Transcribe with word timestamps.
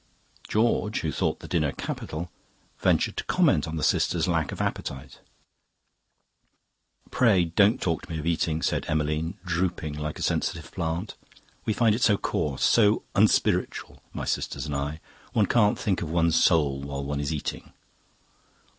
George, 0.47 1.01
who 1.01 1.11
thought 1.11 1.41
the 1.41 1.47
dinner 1.47 1.71
capital, 1.71 2.31
ventured 2.79 3.15
to 3.17 3.23
comment 3.25 3.67
on 3.67 3.75
the 3.75 3.83
sisters' 3.83 4.27
lack 4.27 4.51
of 4.51 4.59
appetite. 4.59 5.19
"'Pray, 7.11 7.45
don't 7.45 7.79
talk 7.79 8.01
to 8.01 8.09
me 8.11 8.17
of 8.17 8.25
eating,' 8.25 8.63
said 8.63 8.83
Emmeline, 8.87 9.37
drooping 9.45 9.93
like 9.93 10.17
a 10.17 10.23
sensitive 10.23 10.71
plant. 10.71 11.13
'We 11.65 11.73
find 11.73 11.93
it 11.93 12.01
so 12.01 12.17
coarse, 12.17 12.63
so 12.63 13.03
unspiritual, 13.13 14.01
my 14.11 14.25
sisters 14.25 14.65
and 14.65 14.75
I. 14.75 14.99
One 15.33 15.45
can't 15.45 15.77
think 15.77 16.01
of 16.01 16.09
one's 16.09 16.43
soul 16.43 16.81
while 16.81 17.03
one 17.05 17.19
is 17.19 17.31
eating. 17.31 17.71